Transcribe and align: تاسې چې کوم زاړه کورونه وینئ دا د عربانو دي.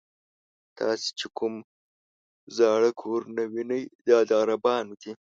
تاسې 0.77 1.09
چې 1.19 1.27
کوم 1.37 1.53
زاړه 2.57 2.89
کورونه 3.01 3.41
وینئ 3.53 3.83
دا 4.07 4.17
د 4.29 4.31
عربانو 4.41 4.93
دي. 5.01 5.11